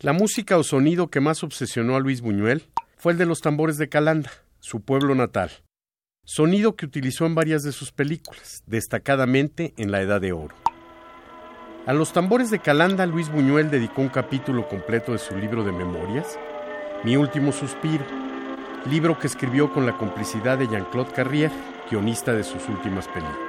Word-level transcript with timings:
La 0.00 0.12
música 0.12 0.56
o 0.56 0.62
sonido 0.62 1.08
que 1.08 1.18
más 1.18 1.42
obsesionó 1.42 1.96
a 1.96 1.98
Luis 1.98 2.20
Buñuel 2.20 2.62
fue 2.98 3.10
el 3.10 3.18
de 3.18 3.26
los 3.26 3.40
tambores 3.40 3.78
de 3.78 3.88
Calanda, 3.88 4.30
su 4.60 4.80
pueblo 4.80 5.16
natal. 5.16 5.50
Sonido 6.24 6.76
que 6.76 6.86
utilizó 6.86 7.26
en 7.26 7.34
varias 7.34 7.64
de 7.64 7.72
sus 7.72 7.90
películas, 7.90 8.62
destacadamente 8.68 9.74
en 9.76 9.90
La 9.90 10.00
Edad 10.00 10.20
de 10.20 10.32
Oro. 10.32 10.54
A 11.84 11.92
los 11.94 12.12
tambores 12.12 12.48
de 12.48 12.60
Calanda, 12.60 13.06
Luis 13.06 13.28
Buñuel 13.28 13.72
dedicó 13.72 14.00
un 14.00 14.08
capítulo 14.08 14.68
completo 14.68 15.10
de 15.10 15.18
su 15.18 15.36
libro 15.36 15.64
de 15.64 15.72
memorias, 15.72 16.38
Mi 17.02 17.16
último 17.16 17.50
suspiro, 17.50 18.04
libro 18.88 19.18
que 19.18 19.26
escribió 19.26 19.72
con 19.72 19.84
la 19.84 19.98
complicidad 19.98 20.58
de 20.58 20.68
Jean-Claude 20.68 21.12
Carrier, 21.12 21.50
guionista 21.90 22.32
de 22.34 22.44
sus 22.44 22.68
últimas 22.68 23.08
películas. 23.08 23.40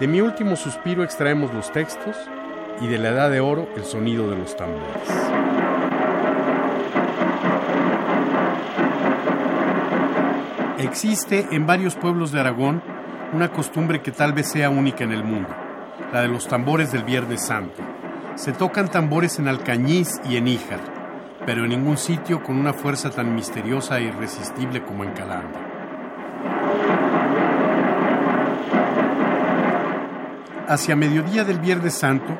De 0.00 0.08
Mi 0.08 0.22
último 0.22 0.56
suspiro 0.56 1.04
extraemos 1.04 1.52
los 1.52 1.70
textos 1.70 2.16
y 2.80 2.86
de 2.86 2.98
La 2.98 3.10
Edad 3.10 3.30
de 3.30 3.40
Oro 3.40 3.68
el 3.76 3.84
sonido 3.84 4.30
de 4.30 4.36
los 4.36 4.56
tambores. 4.56 5.28
Existe 10.78 11.48
en 11.50 11.66
varios 11.66 11.96
pueblos 11.96 12.30
de 12.30 12.40
Aragón 12.40 12.82
una 13.32 13.50
costumbre 13.50 14.00
que 14.00 14.12
tal 14.12 14.32
vez 14.32 14.48
sea 14.48 14.70
única 14.70 15.04
en 15.04 15.12
el 15.12 15.24
mundo, 15.24 15.48
la 16.12 16.22
de 16.22 16.28
los 16.28 16.46
tambores 16.46 16.92
del 16.92 17.02
Viernes 17.02 17.44
Santo. 17.44 17.82
Se 18.36 18.52
tocan 18.52 18.88
tambores 18.88 19.38
en 19.38 19.48
Alcañiz 19.48 20.20
y 20.28 20.36
en 20.36 20.44
Níjar, 20.44 20.80
pero 21.44 21.64
en 21.64 21.70
ningún 21.70 21.96
sitio 21.96 22.42
con 22.42 22.56
una 22.56 22.72
fuerza 22.72 23.10
tan 23.10 23.34
misteriosa 23.34 23.98
e 23.98 24.04
irresistible 24.04 24.82
como 24.84 25.02
en 25.02 25.10
Calanda. 25.10 25.60
Hacia 30.68 30.96
mediodía 30.96 31.44
del 31.44 31.58
Viernes 31.58 31.94
Santo, 31.94 32.38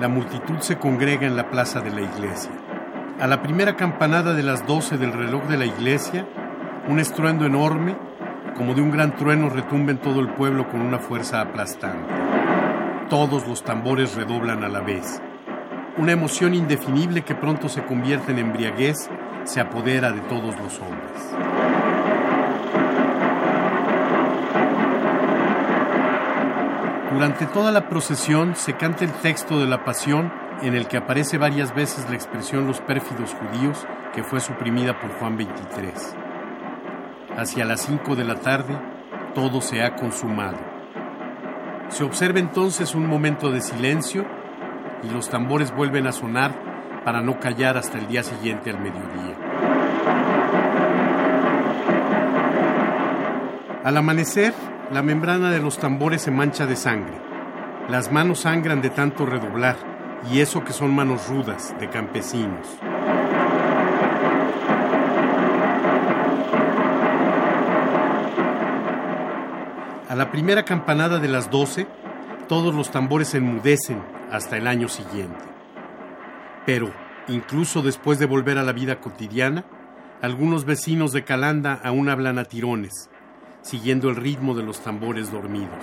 la 0.00 0.08
multitud 0.08 0.58
se 0.58 0.76
congrega 0.76 1.26
en 1.26 1.36
la 1.36 1.50
plaza 1.50 1.80
de 1.80 1.90
la 1.90 2.00
iglesia. 2.00 2.50
A 3.20 3.26
la 3.26 3.42
primera 3.42 3.76
campanada 3.76 4.34
de 4.34 4.42
las 4.42 4.66
doce 4.66 4.98
del 4.98 5.12
reloj 5.12 5.44
de 5.44 5.56
la 5.56 5.66
iglesia, 5.66 6.26
un 6.88 6.98
estruendo 6.98 7.46
enorme, 7.46 7.96
como 8.56 8.74
de 8.74 8.82
un 8.82 8.90
gran 8.90 9.14
trueno, 9.16 9.48
retumba 9.48 9.92
en 9.92 9.98
todo 9.98 10.20
el 10.20 10.28
pueblo 10.28 10.68
con 10.68 10.80
una 10.80 10.98
fuerza 10.98 11.40
aplastante. 11.40 12.12
Todos 13.08 13.46
los 13.46 13.62
tambores 13.62 14.16
redoblan 14.16 14.64
a 14.64 14.68
la 14.68 14.80
vez. 14.80 15.22
Una 15.96 16.12
emoción 16.12 16.54
indefinible 16.54 17.22
que 17.22 17.36
pronto 17.36 17.68
se 17.68 17.84
convierte 17.84 18.32
en 18.32 18.38
embriaguez 18.38 19.08
se 19.44 19.60
apodera 19.60 20.10
de 20.10 20.20
todos 20.22 20.58
los 20.58 20.80
hombres. 20.80 21.83
Durante 27.14 27.46
toda 27.46 27.70
la 27.70 27.88
procesión 27.88 28.56
se 28.56 28.76
canta 28.76 29.04
el 29.04 29.12
texto 29.12 29.60
de 29.60 29.68
la 29.68 29.84
pasión 29.84 30.32
en 30.62 30.74
el 30.74 30.88
que 30.88 30.96
aparece 30.96 31.38
varias 31.38 31.72
veces 31.72 32.10
la 32.10 32.16
expresión 32.16 32.66
los 32.66 32.80
pérfidos 32.80 33.32
judíos 33.34 33.86
que 34.12 34.24
fue 34.24 34.40
suprimida 34.40 34.98
por 34.98 35.12
Juan 35.20 35.36
23. 35.36 36.16
Hacia 37.36 37.64
las 37.66 37.82
5 37.82 38.16
de 38.16 38.24
la 38.24 38.34
tarde, 38.40 38.76
todo 39.32 39.60
se 39.60 39.84
ha 39.84 39.94
consumado. 39.94 40.58
Se 41.88 42.02
observa 42.02 42.40
entonces 42.40 42.96
un 42.96 43.06
momento 43.06 43.52
de 43.52 43.60
silencio 43.60 44.26
y 45.04 45.14
los 45.14 45.30
tambores 45.30 45.72
vuelven 45.72 46.08
a 46.08 46.12
sonar 46.12 46.50
para 47.04 47.20
no 47.20 47.38
callar 47.38 47.76
hasta 47.76 47.96
el 47.96 48.08
día 48.08 48.24
siguiente 48.24 48.70
al 48.70 48.80
mediodía. 48.80 49.36
Al 53.84 53.96
amanecer, 53.96 54.52
la 54.92 55.02
membrana 55.02 55.50
de 55.50 55.60
los 55.60 55.78
tambores 55.78 56.22
se 56.22 56.30
mancha 56.30 56.66
de 56.66 56.76
sangre. 56.76 57.18
Las 57.88 58.12
manos 58.12 58.40
sangran 58.40 58.82
de 58.82 58.90
tanto 58.90 59.26
redoblar, 59.26 59.76
y 60.30 60.40
eso 60.40 60.64
que 60.64 60.72
son 60.72 60.94
manos 60.94 61.28
rudas, 61.28 61.74
de 61.80 61.88
campesinos. 61.88 62.66
A 70.08 70.14
la 70.14 70.30
primera 70.30 70.64
campanada 70.64 71.18
de 71.18 71.28
las 71.28 71.50
doce, 71.50 71.86
todos 72.48 72.74
los 72.74 72.90
tambores 72.90 73.28
se 73.28 73.38
enmudecen 73.38 74.02
hasta 74.30 74.56
el 74.56 74.66
año 74.66 74.88
siguiente. 74.88 75.44
Pero, 76.66 76.92
incluso 77.28 77.82
después 77.82 78.18
de 78.18 78.26
volver 78.26 78.58
a 78.58 78.62
la 78.62 78.72
vida 78.72 79.00
cotidiana, 79.00 79.64
algunos 80.22 80.64
vecinos 80.64 81.12
de 81.12 81.24
Calanda 81.24 81.80
aún 81.82 82.08
hablan 82.08 82.38
a 82.38 82.44
tirones, 82.44 83.10
siguiendo 83.64 84.10
el 84.10 84.16
ritmo 84.16 84.54
de 84.54 84.62
los 84.62 84.80
tambores 84.80 85.32
dormidos. 85.32 85.82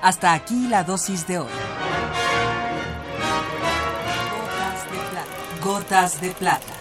Hasta 0.00 0.32
aquí 0.32 0.68
la 0.68 0.84
dosis 0.84 1.26
de 1.26 1.40
hoy. 1.40 1.48
Gotas 4.30 4.90
de 4.90 4.98
plata. 5.10 5.64
Gotas 5.64 6.20
de 6.20 6.30
plata. 6.30 6.75